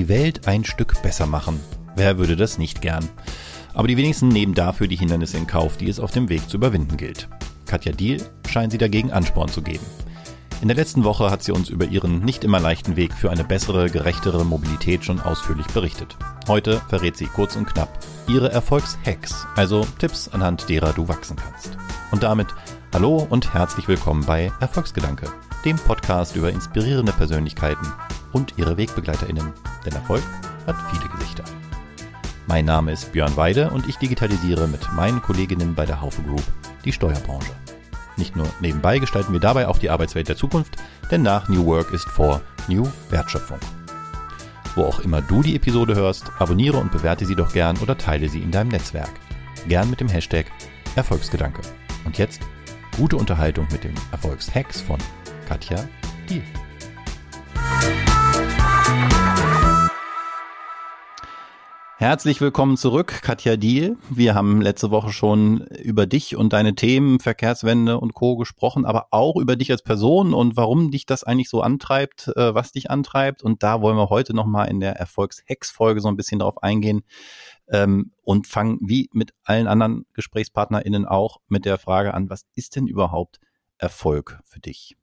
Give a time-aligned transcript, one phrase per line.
[0.00, 1.60] die Welt ein Stück besser machen.
[1.94, 3.06] Wer würde das nicht gern?
[3.74, 6.56] Aber die wenigsten nehmen dafür die Hindernisse in Kauf, die es auf dem Weg zu
[6.56, 7.28] überwinden gilt.
[7.66, 9.84] Katja Diel scheint sie dagegen Ansporn zu geben.
[10.62, 13.44] In der letzten Woche hat sie uns über ihren nicht immer leichten Weg für eine
[13.44, 16.16] bessere, gerechtere Mobilität schon ausführlich berichtet.
[16.48, 21.76] Heute verrät sie kurz und knapp ihre Erfolgshacks, also Tipps, anhand derer du wachsen kannst.
[22.10, 22.48] Und damit
[22.94, 25.30] hallo und herzlich willkommen bei Erfolgsgedanke,
[25.66, 27.86] dem Podcast über inspirierende Persönlichkeiten
[28.32, 29.52] und ihre WegbegleiterInnen.
[29.84, 30.22] Denn Erfolg
[30.66, 31.44] hat viele Gesichter.
[32.46, 36.42] Mein Name ist Björn Weide und ich digitalisiere mit meinen Kolleginnen bei der Haufe Group
[36.84, 37.52] die Steuerbranche.
[38.16, 40.76] Nicht nur nebenbei gestalten wir dabei auch die Arbeitswelt der Zukunft,
[41.10, 43.58] denn nach New Work ist vor New Wertschöpfung.
[44.74, 48.28] Wo auch immer du die Episode hörst, abonniere und bewerte sie doch gern oder teile
[48.28, 49.10] sie in deinem Netzwerk.
[49.68, 50.46] Gern mit dem Hashtag
[50.96, 51.62] Erfolgsgedanke.
[52.04, 52.40] Und jetzt
[52.96, 54.98] gute Unterhaltung mit dem Erfolgshacks von
[55.48, 55.84] Katja
[56.28, 56.42] Diel.
[62.00, 63.98] Herzlich willkommen zurück, Katja Diel.
[64.08, 68.38] Wir haben letzte Woche schon über dich und deine Themen, Verkehrswende und Co.
[68.38, 72.54] gesprochen, aber auch über dich als Person und warum dich das eigentlich so antreibt, äh,
[72.54, 73.42] was dich antreibt.
[73.42, 77.02] Und da wollen wir heute nochmal in der Erfolgshex-Folge so ein bisschen drauf eingehen
[77.68, 82.76] ähm, und fangen wie mit allen anderen GesprächspartnerInnen auch mit der Frage an, was ist
[82.76, 83.40] denn überhaupt
[83.76, 84.96] Erfolg für dich?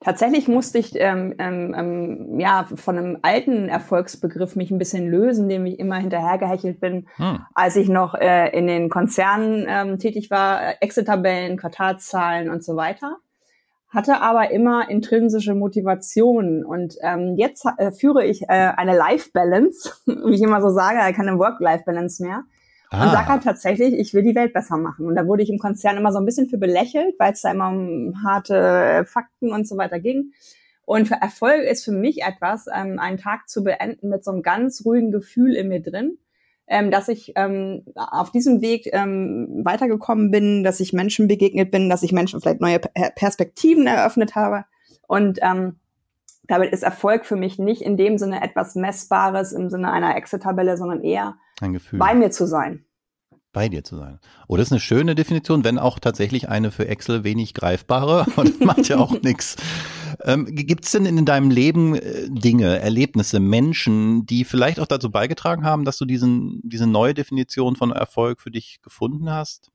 [0.00, 5.48] Tatsächlich musste ich ähm, ähm, ähm, ja von einem alten Erfolgsbegriff mich ein bisschen lösen,
[5.48, 7.40] dem ich immer hinterhergehechelt bin, hm.
[7.52, 12.76] als ich noch äh, in den Konzernen ähm, tätig war, äh, Exit-Tabellen, Quartalszahlen und so
[12.76, 13.16] weiter.
[13.88, 20.34] Hatte aber immer intrinsische Motivation und ähm, jetzt äh, führe ich äh, eine Life-Balance, wie
[20.34, 22.44] ich immer so sage, keine Work-Life-Balance mehr
[22.90, 23.04] Ah.
[23.04, 25.06] Und sag halt tatsächlich, ich will die Welt besser machen.
[25.06, 27.50] Und da wurde ich im Konzern immer so ein bisschen für belächelt, weil es da
[27.50, 30.32] immer um harte Fakten und so weiter ging.
[30.84, 34.42] Und für Erfolg ist für mich etwas, ähm, einen Tag zu beenden mit so einem
[34.42, 36.16] ganz ruhigen Gefühl in mir drin,
[36.66, 41.90] ähm, dass ich ähm, auf diesem Weg ähm, weitergekommen bin, dass ich Menschen begegnet bin,
[41.90, 42.80] dass ich Menschen vielleicht neue
[43.16, 44.64] Perspektiven eröffnet habe.
[45.06, 45.76] Und ähm,
[46.48, 50.76] damit ist Erfolg für mich nicht in dem Sinne etwas Messbares im Sinne einer Exit-Tabelle,
[50.76, 51.98] sondern eher ein Gefühl.
[51.98, 52.84] bei mir zu sein.
[53.52, 54.18] Bei dir zu sein.
[54.46, 58.44] Oh, das ist eine schöne Definition, wenn auch tatsächlich eine für Excel wenig greifbare, aber
[58.44, 59.56] das macht ja auch nichts.
[60.24, 65.10] Ähm, Gibt es denn in deinem Leben äh, Dinge, Erlebnisse, Menschen, die vielleicht auch dazu
[65.10, 69.70] beigetragen haben, dass du diesen, diese neue Definition von Erfolg für dich gefunden hast?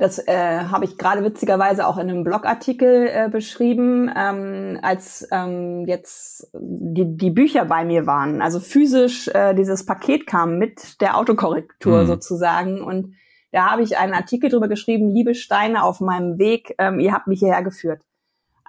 [0.00, 5.84] Das äh, habe ich gerade witzigerweise auch in einem Blogartikel äh, beschrieben, ähm, als ähm,
[5.86, 8.40] jetzt die, die Bücher bei mir waren.
[8.40, 12.06] Also physisch äh, dieses Paket kam mit der Autokorrektur mhm.
[12.06, 12.80] sozusagen.
[12.80, 13.14] Und
[13.52, 17.26] da habe ich einen Artikel drüber geschrieben, liebe Steine auf meinem Weg, ähm, ihr habt
[17.26, 18.00] mich hierher geführt.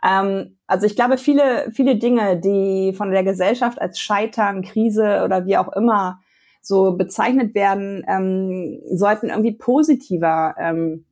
[0.06, 5.46] Ähm, also ich glaube, viele, viele Dinge, die von der Gesellschaft als Scheitern, Krise oder
[5.46, 6.20] wie auch immer
[6.62, 11.06] so bezeichnet werden, ähm, sollten irgendwie positiver ähm,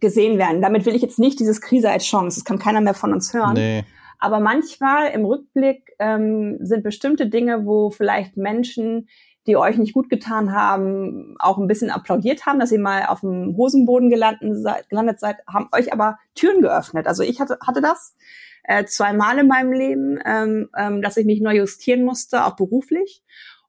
[0.00, 0.60] gesehen werden.
[0.60, 2.38] Damit will ich jetzt nicht dieses Krise als Chance.
[2.38, 3.54] Das kann keiner mehr von uns hören.
[3.54, 3.84] Nee.
[4.18, 9.08] Aber manchmal im Rückblick ähm, sind bestimmte Dinge, wo vielleicht Menschen,
[9.46, 13.20] die euch nicht gut getan haben, auch ein bisschen applaudiert haben, dass ihr mal auf
[13.20, 17.06] dem Hosenboden gelandet seid, gelandet seid haben euch aber Türen geöffnet.
[17.06, 18.16] Also ich hatte, hatte das
[18.64, 23.22] äh, zweimal in meinem Leben, ähm, ähm, dass ich mich neu justieren musste, auch beruflich.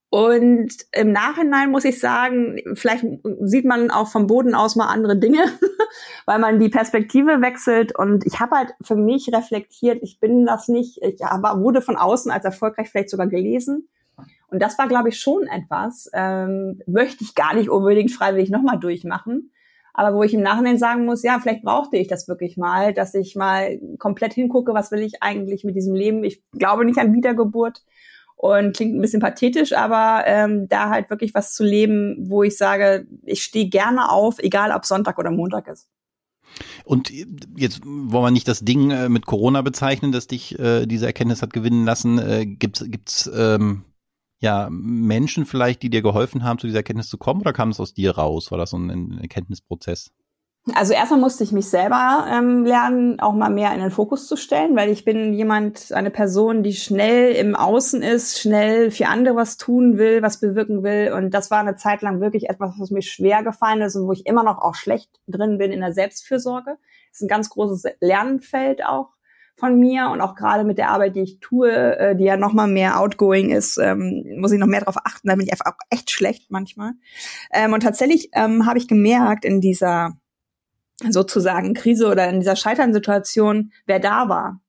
[0.10, 3.06] Und im Nachhinein muss ich sagen, vielleicht
[3.42, 5.40] sieht man auch vom Boden aus mal andere Dinge,
[6.26, 7.98] weil man die Perspektive wechselt.
[7.98, 11.98] Und ich habe halt für mich reflektiert, ich bin das nicht, ich aber wurde von
[11.98, 13.90] außen als erfolgreich vielleicht sogar gelesen.
[14.50, 18.80] Und das war, glaube ich, schon etwas, ähm, möchte ich gar nicht unbedingt freiwillig nochmal
[18.80, 19.52] durchmachen.
[19.94, 23.14] Aber wo ich im Nachhinein sagen muss, ja, vielleicht brauchte ich das wirklich mal, dass
[23.14, 26.24] ich mal komplett hingucke, was will ich eigentlich mit diesem Leben.
[26.24, 27.82] Ich glaube nicht an Wiedergeburt
[28.38, 32.56] und klingt ein bisschen pathetisch, aber ähm, da halt wirklich was zu leben, wo ich
[32.56, 35.88] sage, ich stehe gerne auf, egal ob Sonntag oder Montag ist.
[36.86, 37.12] Und
[37.58, 41.42] jetzt wollen wir nicht das Ding äh, mit Corona bezeichnen, dass dich äh, diese Erkenntnis
[41.42, 42.20] hat gewinnen lassen.
[42.20, 43.84] Äh, gibt's gibt's ähm,
[44.40, 47.80] ja Menschen vielleicht, die dir geholfen haben, zu dieser Erkenntnis zu kommen, oder kam es
[47.80, 48.52] aus dir raus?
[48.52, 50.12] War das so ein Erkenntnisprozess?
[50.76, 54.36] Also erstmal musste ich mich selber ähm, lernen, auch mal mehr in den Fokus zu
[54.36, 59.36] stellen, weil ich bin jemand, eine Person, die schnell im Außen ist, schnell für andere
[59.38, 61.14] was tun will, was bewirken will.
[61.14, 64.12] Und das war eine Zeit lang wirklich etwas, was mir schwer gefallen ist und wo
[64.12, 66.78] ich immer noch auch schlecht drin bin in der Selbstfürsorge.
[67.12, 69.10] Das ist ein ganz großes Lernfeld auch
[69.56, 72.54] von mir und auch gerade mit der Arbeit, die ich tue, äh, die ja noch
[72.54, 75.30] mal mehr outgoing ist, ähm, muss ich noch mehr darauf achten.
[75.30, 76.92] Da bin ich einfach auch echt schlecht manchmal.
[77.52, 80.20] Ähm, und tatsächlich ähm, habe ich gemerkt in dieser
[81.10, 84.62] sozusagen Krise oder in dieser Scheiternsituation, wer da war.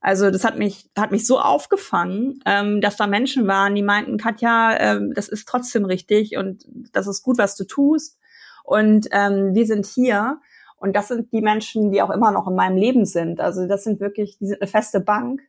[0.00, 4.18] Also das hat mich, hat mich so aufgefangen, ähm, dass da Menschen waren, die meinten,
[4.18, 8.18] Katja, ähm, das ist trotzdem richtig und das ist gut, was du tust.
[8.62, 10.38] Und ähm, wir sind hier.
[10.78, 13.40] Und das sind die Menschen, die auch immer noch in meinem Leben sind.
[13.40, 15.40] Also das sind wirklich, die sind eine feste Bank.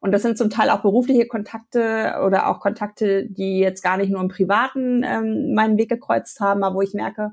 [0.00, 4.10] Und das sind zum Teil auch berufliche Kontakte oder auch Kontakte, die jetzt gar nicht
[4.10, 7.32] nur im Privaten ähm, meinen Weg gekreuzt haben, aber wo ich merke,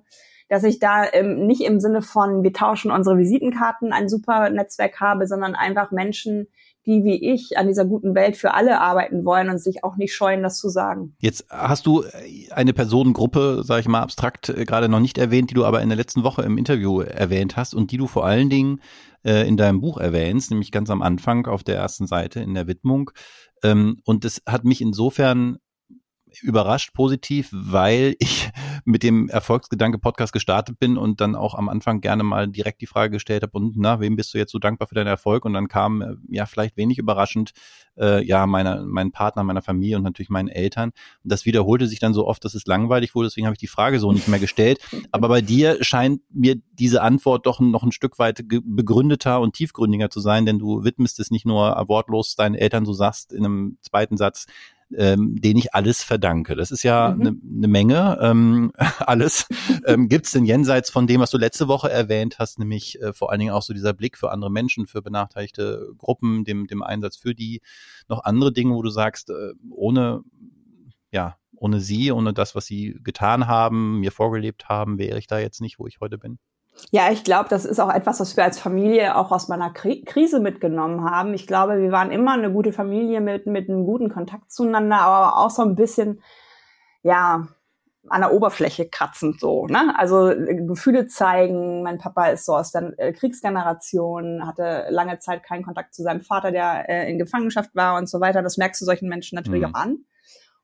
[0.52, 5.00] dass ich da ähm, nicht im Sinne von, wir tauschen unsere Visitenkarten ein super Netzwerk
[5.00, 6.48] habe, sondern einfach Menschen,
[6.86, 10.14] die wie ich an dieser guten Welt für alle arbeiten wollen und sich auch nicht
[10.14, 11.16] scheuen, das zu sagen.
[11.22, 12.04] Jetzt hast du
[12.50, 15.88] eine Personengruppe, sage ich mal abstrakt, äh, gerade noch nicht erwähnt, die du aber in
[15.88, 18.82] der letzten Woche im Interview erwähnt hast und die du vor allen Dingen
[19.24, 22.68] äh, in deinem Buch erwähnst, nämlich ganz am Anfang auf der ersten Seite in der
[22.68, 23.12] Widmung.
[23.64, 25.60] Ähm, und das hat mich insofern
[26.42, 28.50] überrascht positiv, weil ich
[28.86, 32.88] mit dem Erfolgsgedanke Podcast gestartet bin und dann auch am Anfang gerne mal direkt die
[32.88, 35.46] Frage gestellt habe und na, wem bist du jetzt so dankbar für deinen Erfolg?
[35.46, 37.52] Und dann kam äh, ja vielleicht wenig überraschend
[37.98, 40.92] äh, ja meine, mein Partner, meiner Familie und natürlich meinen Eltern.
[41.24, 43.28] Und das wiederholte sich dann so oft, dass es langweilig wurde.
[43.28, 44.80] Deswegen habe ich die Frage so nicht mehr gestellt.
[45.12, 50.10] Aber bei dir scheint mir diese Antwort doch noch ein Stück weit begründeter und tiefgründiger
[50.10, 53.78] zu sein, denn du widmest es nicht nur wortlos deinen Eltern, so sagst in einem
[53.82, 54.46] zweiten Satz,
[54.98, 56.56] ähm, denen ich alles verdanke.
[56.56, 57.42] Das ist ja eine mhm.
[57.44, 59.48] ne Menge, ähm, alles.
[59.86, 63.14] ähm, Gibt es denn jenseits von dem, was du letzte Woche erwähnt hast, nämlich äh,
[63.14, 66.84] vor allen Dingen auch so dieser Blick für andere Menschen, für benachteiligte Gruppen, dem, dem
[66.84, 67.62] Einsatz für die,
[68.08, 70.24] noch andere Dinge, wo du sagst, äh, ohne,
[71.12, 75.40] ja, ohne sie, ohne das, was sie getan haben, mir vorgelebt haben, wäre ich da
[75.40, 76.40] jetzt nicht, wo ich heute bin?
[76.92, 80.04] Ja, ich glaube, das ist auch etwas, was wir als Familie auch aus meiner Kri
[80.04, 81.34] Krise mitgenommen haben.
[81.34, 85.38] Ich glaube, wir waren immer eine gute Familie mit, mit einem guten Kontakt zueinander, aber
[85.38, 86.22] auch so ein bisschen,
[87.04, 87.48] ja,
[88.10, 89.94] an der Oberfläche kratzend so, ne?
[89.98, 91.84] Also äh, Gefühle zeigen.
[91.84, 96.22] Mein Papa ist so aus der äh, Kriegsgeneration, hatte lange Zeit keinen Kontakt zu seinem
[96.22, 98.42] Vater, der äh, in Gefangenschaft war und so weiter.
[98.42, 99.76] Das merkst du solchen Menschen natürlich mhm.
[99.76, 100.06] auch an.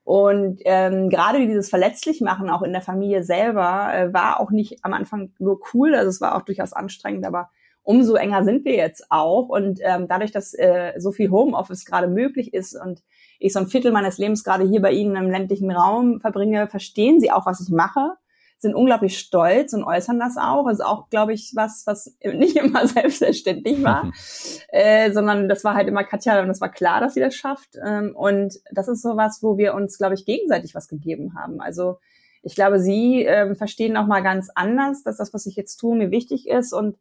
[0.08, 4.94] Und ähm, gerade dieses Verletzlichmachen auch in der Familie selber äh, war auch nicht am
[4.94, 7.50] Anfang nur cool, also es war auch durchaus anstrengend, aber
[7.84, 9.50] umso enger sind wir jetzt auch.
[9.50, 13.04] Und ähm, dadurch, dass äh, so viel Homeoffice gerade möglich ist und
[13.38, 17.20] ich so ein Viertel meines Lebens gerade hier bei Ihnen im ländlichen Raum verbringe, verstehen
[17.20, 18.14] Sie auch, was ich mache
[18.60, 20.66] sind unglaublich stolz und äußern das auch.
[20.66, 24.12] Das ist auch, glaube ich, was, was nicht immer selbstverständlich war,
[24.70, 27.78] äh, sondern das war halt immer Katja und es war klar, dass sie das schafft.
[27.86, 31.62] Ähm, und das ist so was, wo wir uns, glaube ich, gegenseitig was gegeben haben.
[31.62, 31.98] Also
[32.42, 35.98] ich glaube, sie ähm, verstehen noch mal ganz anders, dass das, was ich jetzt tue,
[35.98, 36.98] mir wichtig ist und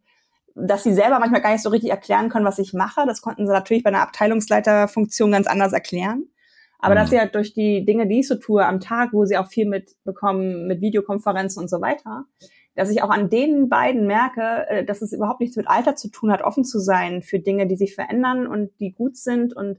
[0.55, 3.05] dass sie selber manchmal gar nicht so richtig erklären können, was ich mache.
[3.07, 6.25] Das konnten sie natürlich bei einer Abteilungsleiterfunktion ganz anders erklären.
[6.79, 6.99] Aber mhm.
[6.99, 9.49] dass sie halt durch die Dinge, die ich so tue am Tag, wo sie auch
[9.49, 12.25] viel mitbekommen mit Videokonferenzen und so weiter,
[12.75, 16.11] dass ich auch an den beiden merke, äh, dass es überhaupt nichts mit Alter zu
[16.11, 19.79] tun hat, offen zu sein für Dinge, die sich verändern und die gut sind und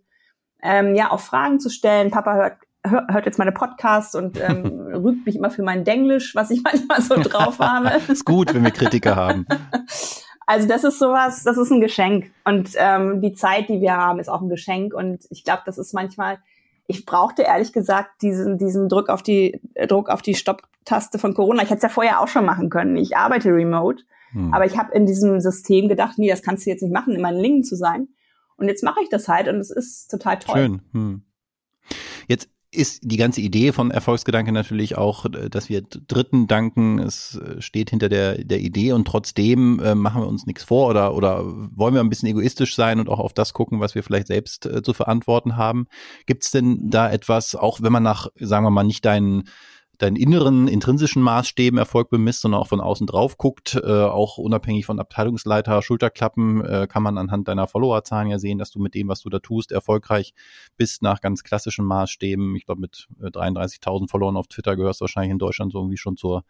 [0.63, 2.11] ähm, ja auch Fragen zu stellen.
[2.11, 2.57] Papa hört
[2.89, 7.01] hört jetzt meine Podcasts und ähm, rügt mich immer für mein Denglisch, was ich manchmal
[7.01, 7.91] so drauf habe.
[8.07, 9.45] ist gut, wenn wir Kritiker haben.
[10.45, 14.19] Also das ist sowas, das ist ein Geschenk und ähm, die Zeit, die wir haben,
[14.19, 16.39] ist auch ein Geschenk und ich glaube, das ist manchmal
[16.87, 21.33] ich brauchte ehrlich gesagt diesen, diesen Druck auf die, äh, Druck auf die Stopptaste von
[21.33, 21.61] Corona.
[21.61, 22.95] Ich hätte es ja vorher auch schon machen können.
[22.95, 24.03] Ich arbeite remote.
[24.31, 24.53] Hm.
[24.53, 27.21] Aber ich habe in diesem System gedacht, nee, das kannst du jetzt nicht machen, in
[27.21, 28.07] meinen Lingen zu sein.
[28.55, 30.55] Und jetzt mache ich das halt und es ist total toll.
[30.55, 30.81] Schön.
[30.93, 31.21] Hm.
[32.27, 36.99] Jetzt ist die ganze Idee von Erfolgsgedanke natürlich auch, äh, dass wir Dritten danken.
[36.99, 40.89] Es äh, steht hinter der, der Idee und trotzdem äh, machen wir uns nichts vor
[40.89, 44.03] oder, oder wollen wir ein bisschen egoistisch sein und auch auf das gucken, was wir
[44.03, 45.87] vielleicht selbst äh, zu verantworten haben.
[46.25, 49.45] Gibt es denn da etwas, auch wenn man nach, sagen wir mal, nicht deinen
[49.97, 54.85] deinen inneren, intrinsischen Maßstäben Erfolg bemisst, sondern auch von außen drauf guckt, äh, auch unabhängig
[54.85, 59.07] von Abteilungsleiter, Schulterklappen, äh, kann man anhand deiner Followerzahlen ja sehen, dass du mit dem,
[59.07, 60.33] was du da tust, erfolgreich
[60.77, 62.55] bist nach ganz klassischen Maßstäben.
[62.55, 65.97] Ich glaube, mit 33.000 äh, Followern auf Twitter gehörst du wahrscheinlich in Deutschland so irgendwie
[65.97, 66.43] schon zur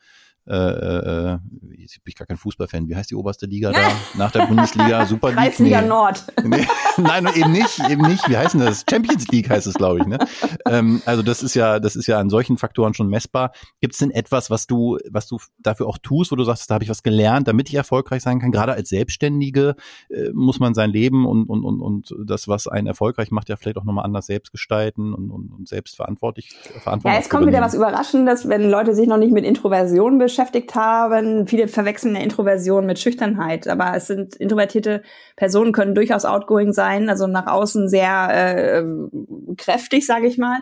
[0.48, 1.38] äh, äh,
[1.77, 2.88] jetzt bin ich gar kein Fußballfan.
[2.88, 3.80] Wie heißt die oberste Liga da?
[4.18, 5.38] Nach der Bundesliga, Super League?
[5.38, 5.88] Kreisliga nee.
[5.88, 6.24] Nord.
[6.48, 8.30] Nee, nein, eben nicht, eben nicht.
[8.30, 8.86] Wie heißt denn das?
[8.89, 10.06] Champions League heißt es, glaube ich.
[10.06, 10.18] Ne?
[10.66, 13.51] Ähm, also das ist ja, das ist ja an solchen Faktoren schon messbar.
[13.82, 16.75] Gibt es denn etwas, was du, was du dafür auch tust, wo du sagst, da
[16.75, 18.51] habe ich was gelernt, damit ich erfolgreich sein kann?
[18.51, 19.75] Gerade als Selbstständige
[20.10, 23.58] äh, muss man sein Leben und, und, und, und das, was einen erfolgreich macht, ja
[23.58, 27.13] vielleicht auch nochmal anders selbst gestalten und, und, und selbst verantwortlich verantwortlich.
[27.13, 30.75] Ja, jetzt kommt wieder was Überraschendes, wenn Leute sich noch nicht mit Introversion beschäftigen beschäftigt
[30.75, 31.48] haben.
[31.48, 35.01] Viele verwechseln ja Introversion mit Schüchternheit, aber es sind introvertierte
[35.36, 38.84] Personen können durchaus outgoing sein, also nach außen sehr äh,
[39.58, 40.60] kräftig, sage ich mal.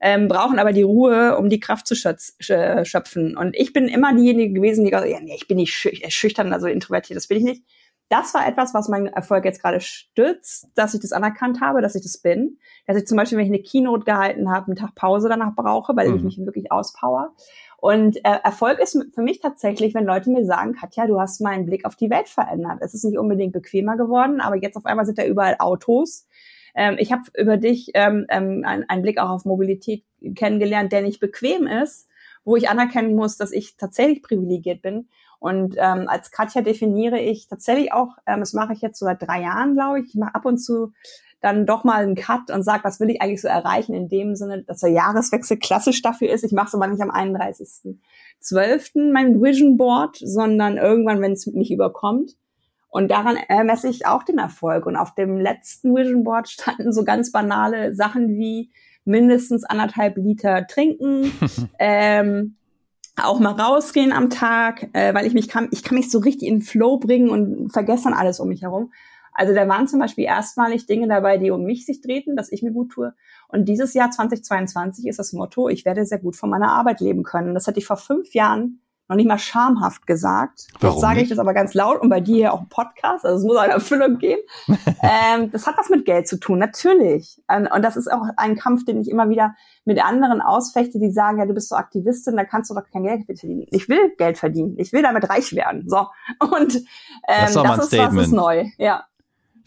[0.00, 3.36] Ähm, brauchen aber die Ruhe, um die Kraft zu schöpfen.
[3.36, 6.68] Und ich bin immer diejenige gewesen, die gesagt ja, nee, ich bin nicht schüchtern, also
[6.68, 7.64] introvertiert, das bin ich nicht.
[8.08, 11.94] das war etwas, was meinen Erfolg jetzt gerade stützt, dass ich das anerkannt habe, dass
[11.94, 12.58] ich das bin.
[12.86, 15.94] Dass ich zum Beispiel, wenn ich eine Keynote gehalten habe, einen Tag Pause danach brauche,
[15.94, 16.16] weil mhm.
[16.16, 17.34] ich mich wirklich auspower.
[17.80, 21.64] Und äh, Erfolg ist für mich tatsächlich, wenn Leute mir sagen, Katja, du hast meinen
[21.64, 22.78] Blick auf die Welt verändert.
[22.80, 26.26] Es ist nicht unbedingt bequemer geworden, aber jetzt auf einmal sind da überall Autos.
[26.74, 30.02] Ähm, ich habe über dich ähm, ähm, einen, einen Blick auch auf Mobilität
[30.34, 32.08] kennengelernt, der nicht bequem ist,
[32.44, 35.08] wo ich anerkennen muss, dass ich tatsächlich privilegiert bin.
[35.38, 39.22] Und ähm, als Katja definiere ich tatsächlich auch, ähm, das mache ich jetzt so seit
[39.22, 40.92] drei Jahren, glaube ich, ich mache ab und zu
[41.40, 44.34] dann doch mal einen Cut und sage, was will ich eigentlich so erreichen, in dem
[44.34, 46.44] Sinne, dass der Jahreswechsel klassisch dafür ist.
[46.44, 49.12] Ich mache es aber nicht am 31.12.
[49.12, 52.32] mein Vision Board, sondern irgendwann, wenn es mich überkommt.
[52.90, 54.86] Und daran messe ich auch den Erfolg.
[54.86, 58.70] Und auf dem letzten Vision Board standen so ganz banale Sachen wie
[59.04, 61.32] mindestens anderthalb Liter trinken,
[61.78, 62.56] ähm,
[63.16, 66.48] auch mal rausgehen am Tag, äh, weil ich mich kann, ich kann mich so richtig
[66.48, 68.92] in Flow bringen und vergesse dann alles um mich herum.
[69.38, 72.62] Also da waren zum Beispiel erstmalig Dinge dabei, die um mich sich drehten, dass ich
[72.64, 73.14] mir gut tue.
[73.46, 77.22] Und dieses Jahr 2022 ist das Motto, ich werde sehr gut von meiner Arbeit leben
[77.22, 77.54] können.
[77.54, 80.66] Das hatte ich vor fünf Jahren noch nicht mal schamhaft gesagt.
[80.80, 83.38] Warum Jetzt sage ich das aber ganz laut und bei dir auch ein Podcast, also
[83.38, 84.42] es muss eine Erfüllung geben.
[85.02, 87.40] ähm, das hat was mit Geld zu tun, natürlich.
[87.48, 89.54] Ähm, und das ist auch ein Kampf, den ich immer wieder
[89.84, 93.04] mit anderen ausfechte, die sagen, ja, du bist so Aktivistin, da kannst du doch kein
[93.04, 93.66] Geld verdienen.
[93.70, 94.74] Ich will Geld verdienen.
[94.78, 95.88] Ich will damit reich werden.
[95.88, 96.08] So.
[96.40, 96.74] Und
[97.28, 98.66] ähm, das, ist, das ist was ist neu.
[98.78, 99.04] Ja.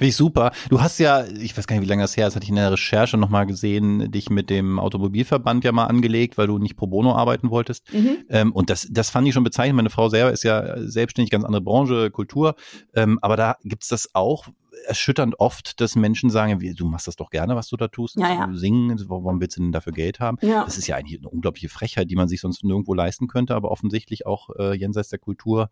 [0.02, 0.52] Finde ich super.
[0.70, 2.56] Du hast ja, ich weiß gar nicht, wie lange das her ist, hatte ich in
[2.56, 6.88] der Recherche nochmal gesehen, dich mit dem Automobilverband ja mal angelegt, weil du nicht pro
[6.88, 7.94] bono arbeiten wolltest.
[7.94, 8.18] Mhm.
[8.28, 9.76] Ähm, und das, das fand ich schon bezeichnend.
[9.76, 12.56] Meine Frau selber ist ja selbstständig, ganz andere Branche, Kultur.
[12.96, 14.48] Ähm, aber da gibt's das auch,
[14.86, 18.30] erschütternd oft, dass Menschen sagen, du machst das doch gerne, was du da tust, ja,
[18.30, 18.50] ja.
[18.54, 20.38] singen, warum willst du denn dafür Geld haben?
[20.42, 20.64] Ja.
[20.64, 23.72] Das ist ja eigentlich eine unglaubliche Frechheit, die man sich sonst nirgendwo leisten könnte, aber
[23.72, 25.70] offensichtlich auch äh, jenseits der Kultur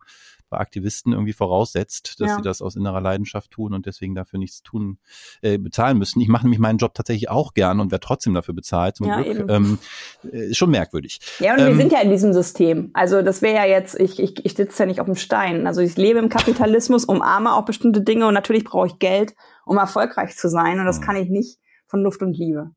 [0.50, 4.62] bei Aktivisten irgendwie voraussetzt, dass sie das aus innerer Leidenschaft tun und deswegen dafür nichts
[4.62, 4.98] tun,
[5.42, 6.20] äh, bezahlen müssen.
[6.20, 9.48] Ich mache nämlich meinen Job tatsächlich auch gern und werde trotzdem dafür bezahlt, zum Glück.
[9.48, 9.78] Ähm,
[10.24, 11.20] äh, ist schon merkwürdig.
[11.38, 12.90] Ja, und ähm, wir sind ja in diesem System.
[12.94, 15.66] Also das wäre ja jetzt, ich, ich, ich sitze ja nicht auf dem Stein.
[15.66, 19.76] Also ich lebe im Kapitalismus, umarme auch bestimmte Dinge und natürlich brauche ich Geld, um
[19.78, 20.78] erfolgreich zu sein.
[20.78, 21.04] Und das hm.
[21.04, 22.70] kann ich nicht von Luft und Liebe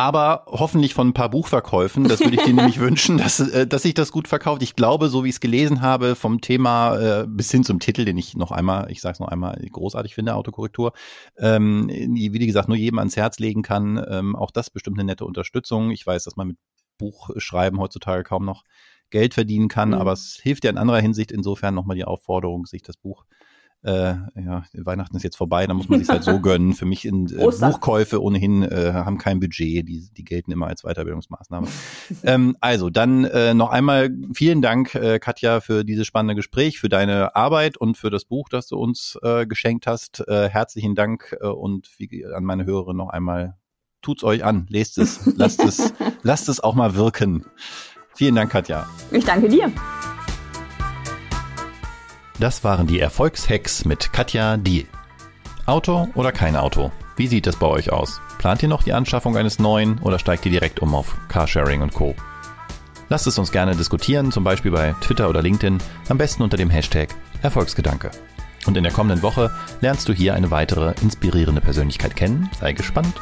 [0.00, 2.04] aber hoffentlich von ein paar Buchverkäufen.
[2.04, 4.62] Das würde ich dir nämlich wünschen, dass, äh, dass sich das gut verkauft.
[4.62, 8.06] Ich glaube, so wie ich es gelesen habe, vom Thema äh, bis hin zum Titel,
[8.06, 10.92] den ich noch einmal, ich sage es noch einmal, großartig finde, Autokorrektur,
[11.36, 14.02] ähm, wie gesagt, nur jedem ans Herz legen kann.
[14.08, 15.90] Ähm, auch das bestimmt eine nette Unterstützung.
[15.90, 16.56] Ich weiß, dass man mit
[16.96, 18.64] Buchschreiben heutzutage kaum noch
[19.10, 19.96] Geld verdienen kann, mhm.
[19.96, 21.30] aber es hilft ja in anderer Hinsicht.
[21.30, 23.26] Insofern nochmal die Aufforderung, sich das Buch
[23.82, 26.74] äh, ja, Weihnachten ist jetzt vorbei, da muss man sich halt so gönnen.
[26.74, 30.82] Für mich in äh, Buchkäufe ohnehin äh, haben kein Budget, die, die gelten immer als
[30.82, 31.66] Weiterbildungsmaßnahme.
[32.24, 36.88] ähm, also, dann äh, noch einmal vielen Dank, äh, Katja, für dieses spannende Gespräch, für
[36.88, 40.26] deine Arbeit und für das Buch, das du uns äh, geschenkt hast.
[40.28, 43.56] Äh, herzlichen Dank äh, und wie, an meine Hörerin noch einmal,
[44.02, 47.46] tut's euch an, lest es, lasst es, lasst es auch mal wirken.
[48.14, 48.86] Vielen Dank, Katja.
[49.10, 49.72] Ich danke dir.
[52.40, 54.86] Das waren die Erfolgshacks mit Katja Diel.
[55.66, 56.90] Auto oder kein Auto?
[57.16, 58.18] Wie sieht es bei euch aus?
[58.38, 61.92] Plant ihr noch die Anschaffung eines neuen oder steigt ihr direkt um auf Carsharing und
[61.92, 62.14] Co?
[63.10, 65.76] Lasst es uns gerne diskutieren, zum Beispiel bei Twitter oder LinkedIn,
[66.08, 67.10] am besten unter dem Hashtag
[67.42, 68.10] Erfolgsgedanke.
[68.66, 69.50] Und in der kommenden Woche
[69.82, 72.48] lernst du hier eine weitere inspirierende Persönlichkeit kennen.
[72.58, 73.20] Sei gespannt.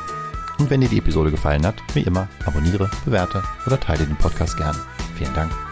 [0.61, 4.57] Und wenn dir die Episode gefallen hat, wie immer, abonniere, bewerte oder teile den Podcast
[4.57, 4.77] gern.
[5.17, 5.68] Vielen Dank.